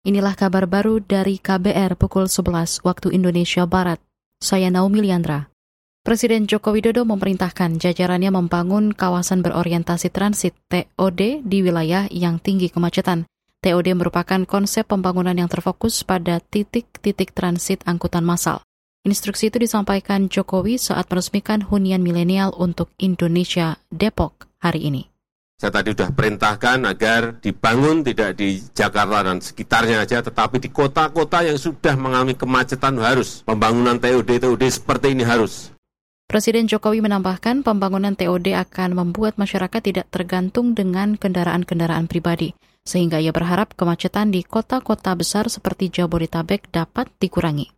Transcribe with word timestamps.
Inilah 0.00 0.32
kabar 0.32 0.64
baru 0.64 1.04
dari 1.04 1.36
KBR 1.36 1.92
pukul 2.00 2.24
11 2.24 2.80
waktu 2.88 3.12
Indonesia 3.12 3.68
Barat. 3.68 4.00
Saya 4.40 4.72
Naomi 4.72 5.04
Liandra. 5.04 5.52
Presiden 6.00 6.48
Joko 6.48 6.72
Widodo 6.72 7.04
memerintahkan 7.04 7.76
jajarannya 7.76 8.32
membangun 8.32 8.96
kawasan 8.96 9.44
berorientasi 9.44 10.08
transit 10.08 10.56
TOD 10.72 11.44
di 11.44 11.60
wilayah 11.60 12.08
yang 12.08 12.40
tinggi 12.40 12.72
kemacetan. 12.72 13.28
TOD 13.60 13.92
merupakan 13.92 14.40
konsep 14.48 14.88
pembangunan 14.88 15.36
yang 15.36 15.52
terfokus 15.52 16.00
pada 16.00 16.40
titik-titik 16.40 17.36
transit 17.36 17.84
angkutan 17.84 18.24
massal. 18.24 18.64
Instruksi 19.04 19.52
itu 19.52 19.60
disampaikan 19.60 20.32
Jokowi 20.32 20.80
saat 20.80 21.12
meresmikan 21.12 21.60
hunian 21.60 22.00
milenial 22.00 22.56
untuk 22.56 22.88
Indonesia 22.96 23.76
Depok 23.92 24.48
hari 24.64 24.88
ini. 24.88 25.09
Saya 25.60 25.76
tadi 25.76 25.92
sudah 25.92 26.08
perintahkan 26.08 26.88
agar 26.88 27.36
dibangun 27.36 28.00
tidak 28.00 28.40
di 28.40 28.64
Jakarta 28.72 29.28
dan 29.28 29.44
sekitarnya 29.44 30.08
saja, 30.08 30.24
tetapi 30.24 30.56
di 30.56 30.72
kota-kota 30.72 31.44
yang 31.44 31.60
sudah 31.60 32.00
mengalami 32.00 32.32
kemacetan 32.32 32.96
harus. 32.96 33.44
Pembangunan 33.44 34.00
TOD-TOD 34.00 34.64
seperti 34.72 35.12
ini 35.12 35.20
harus. 35.20 35.68
Presiden 36.24 36.64
Jokowi 36.64 37.04
menambahkan 37.04 37.60
pembangunan 37.60 38.16
TOD 38.16 38.56
akan 38.56 38.96
membuat 38.96 39.36
masyarakat 39.36 39.84
tidak 39.84 40.08
tergantung 40.08 40.72
dengan 40.72 41.20
kendaraan-kendaraan 41.20 42.08
pribadi, 42.08 42.56
sehingga 42.80 43.20
ia 43.20 43.28
berharap 43.28 43.76
kemacetan 43.76 44.32
di 44.32 44.40
kota-kota 44.40 45.12
besar 45.12 45.52
seperti 45.52 45.92
Jabodetabek 45.92 46.72
dapat 46.72 47.12
dikurangi. 47.20 47.68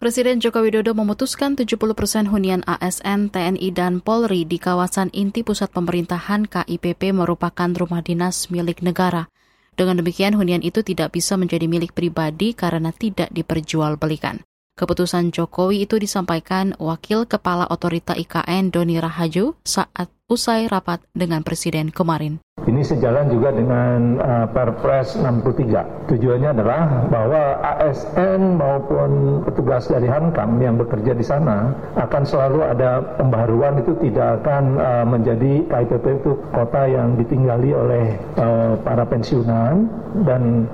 Presiden 0.00 0.40
Joko 0.40 0.64
Widodo 0.64 0.96
memutuskan 0.96 1.60
70 1.60 1.76
persen 1.92 2.24
hunian 2.24 2.64
ASN, 2.64 3.28
TNI, 3.28 3.68
dan 3.68 4.00
Polri 4.00 4.48
di 4.48 4.56
kawasan 4.56 5.12
inti 5.12 5.44
pusat 5.44 5.68
pemerintahan 5.76 6.48
KIPP 6.48 7.12
merupakan 7.12 7.68
rumah 7.68 8.00
dinas 8.00 8.48
milik 8.48 8.80
negara. 8.80 9.28
Dengan 9.76 10.00
demikian, 10.00 10.40
hunian 10.40 10.64
itu 10.64 10.80
tidak 10.80 11.12
bisa 11.12 11.36
menjadi 11.36 11.68
milik 11.68 11.92
pribadi 11.92 12.56
karena 12.56 12.96
tidak 12.96 13.28
diperjualbelikan. 13.28 14.40
Keputusan 14.72 15.36
Jokowi 15.36 15.84
itu 15.84 16.00
disampaikan 16.00 16.72
Wakil 16.80 17.28
Kepala 17.28 17.68
Otorita 17.68 18.16
IKN 18.16 18.72
Doni 18.72 18.96
Rahayu 18.96 19.52
saat 19.68 20.08
usai 20.32 20.64
rapat 20.64 21.04
dengan 21.12 21.44
Presiden 21.44 21.92
kemarin. 21.92 22.40
Ini 22.70 22.86
sejalan 22.86 23.26
juga 23.34 23.50
dengan 23.50 24.22
uh, 24.22 24.46
Perpres 24.46 25.18
63. 25.18 26.06
Tujuannya 26.06 26.54
adalah 26.54 27.02
bahwa 27.10 27.58
ASN 27.66 28.54
maupun 28.62 29.42
petugas 29.42 29.90
dari 29.90 30.06
Hankam 30.06 30.62
yang 30.62 30.78
bekerja 30.78 31.18
di 31.18 31.26
sana 31.26 31.74
akan 31.98 32.22
selalu 32.22 32.62
ada 32.62 33.02
pembaruan 33.18 33.82
itu 33.82 33.98
tidak 33.98 34.46
akan 34.46 34.78
uh, 34.78 35.02
menjadi 35.02 35.66
KIPP 35.66 36.22
itu 36.22 36.32
kota 36.54 36.86
yang 36.86 37.18
ditinggali 37.18 37.74
oleh 37.74 38.14
uh, 38.38 38.78
para 38.86 39.02
pensiunan 39.02 39.90
dan 40.22 40.70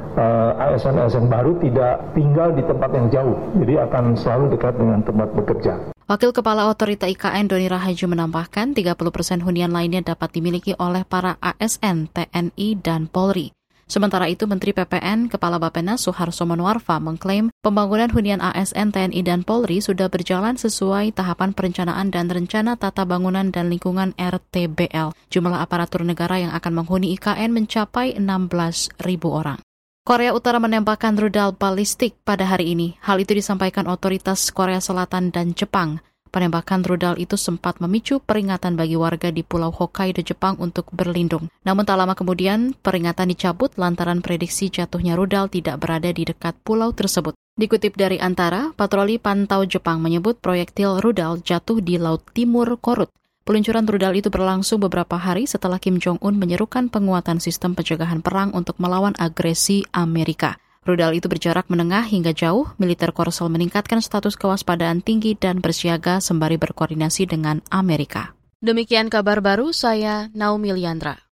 ASN-ASN 0.57 1.29
baru 1.29 1.57
tidak 1.61 2.13
tinggal 2.13 2.53
di 2.53 2.61
tempat 2.65 2.93
yang 2.93 3.07
jauh. 3.09 3.37
Jadi 3.57 3.75
akan 3.81 4.05
selalu 4.17 4.45
dekat 4.53 4.77
dengan 4.77 5.01
tempat 5.01 5.29
bekerja. 5.33 5.96
Wakil 6.07 6.31
Kepala 6.31 6.71
Otorita 6.71 7.11
IKN 7.11 7.51
Doni 7.51 7.67
Rahaju 7.67 8.07
menambahkan 8.15 8.79
30 8.79 8.95
persen 9.11 9.43
hunian 9.43 9.75
lainnya 9.75 10.07
dapat 10.07 10.39
dimiliki 10.39 10.71
oleh 10.79 11.03
para 11.03 11.35
ASN, 11.43 12.07
TNI, 12.15 12.79
dan 12.79 13.11
Polri. 13.11 13.51
Sementara 13.91 14.31
itu, 14.31 14.47
Menteri 14.47 14.71
PPN 14.71 15.27
Kepala 15.27 15.59
Bappenas 15.59 16.07
Soeharto 16.07 16.47
Monoarfa 16.47 17.03
mengklaim 17.03 17.51
pembangunan 17.59 18.07
hunian 18.07 18.39
ASN, 18.39 18.95
TNI, 18.95 19.19
dan 19.27 19.43
Polri 19.43 19.83
sudah 19.83 20.07
berjalan 20.07 20.55
sesuai 20.55 21.11
tahapan 21.11 21.51
perencanaan 21.51 22.15
dan 22.15 22.31
rencana 22.31 22.79
tata 22.79 23.03
bangunan 23.03 23.51
dan 23.51 23.67
lingkungan 23.67 24.15
RTBL. 24.15 25.11
Jumlah 25.35 25.59
aparatur 25.59 26.07
negara 26.07 26.39
yang 26.39 26.55
akan 26.55 26.87
menghuni 26.87 27.19
IKN 27.19 27.51
mencapai 27.51 28.15
16.000 28.15 28.95
orang. 29.27 29.59
Korea 30.07 30.31
Utara 30.39 30.63
menembakkan 30.63 31.19
rudal 31.19 31.51
balistik 31.51 32.15
pada 32.23 32.47
hari 32.47 32.79
ini. 32.79 32.95
Hal 33.03 33.19
itu 33.19 33.35
disampaikan 33.35 33.91
otoritas 33.91 34.55
Korea 34.55 34.79
Selatan 34.79 35.35
dan 35.35 35.51
Jepang. 35.51 35.99
Penembakan 36.31 36.87
rudal 36.87 37.19
itu 37.19 37.35
sempat 37.35 37.83
memicu 37.83 38.23
peringatan 38.23 38.79
bagi 38.79 38.95
warga 38.95 39.35
di 39.35 39.43
Pulau 39.43 39.75
Hokkaido, 39.75 40.23
Jepang 40.23 40.63
untuk 40.63 40.95
berlindung. 40.95 41.51
Namun 41.67 41.83
tak 41.83 41.99
lama 41.99 42.15
kemudian, 42.15 42.79
peringatan 42.87 43.35
dicabut 43.35 43.75
lantaran 43.75 44.23
prediksi 44.23 44.71
jatuhnya 44.71 45.19
rudal 45.19 45.51
tidak 45.51 45.83
berada 45.83 46.15
di 46.15 46.23
dekat 46.23 46.55
pulau 46.63 46.95
tersebut. 46.95 47.35
Dikutip 47.59 47.99
dari 47.99 48.23
Antara, 48.23 48.71
patroli 48.79 49.19
pantau 49.19 49.67
Jepang 49.67 49.99
menyebut 49.99 50.39
proyektil 50.39 51.03
rudal 51.03 51.43
jatuh 51.43 51.83
di 51.83 51.99
Laut 51.99 52.23
Timur 52.31 52.79
Korut. 52.79 53.11
Peluncuran 53.47 53.87
rudal 53.87 54.19
itu 54.19 54.27
berlangsung 54.27 54.83
beberapa 54.83 55.15
hari 55.15 55.47
setelah 55.47 55.79
Kim 55.79 56.03
Jong-un 56.03 56.35
menyerukan 56.35 56.91
penguatan 56.91 57.39
sistem 57.39 57.79
pencegahan 57.79 58.19
perang 58.19 58.51
untuk 58.51 58.75
melawan 58.83 59.15
agresi 59.23 59.87
Amerika. 59.95 60.59
Rudal 60.83 61.15
itu 61.15 61.31
berjarak 61.31 61.71
menengah 61.71 62.03
hingga 62.11 62.35
jauh, 62.35 62.75
militer 62.75 63.15
Korsel 63.15 63.47
meningkatkan 63.47 64.03
status 64.03 64.35
kewaspadaan 64.35 64.99
tinggi 64.99 65.39
dan 65.39 65.63
bersiaga 65.63 66.19
sembari 66.19 66.59
berkoordinasi 66.59 67.31
dengan 67.31 67.63
Amerika. 67.71 68.35
Demikian 68.59 69.07
kabar 69.15 69.39
baru 69.39 69.71
saya, 69.71 70.27
Naomi 70.35 70.75
Liandra. 70.75 71.23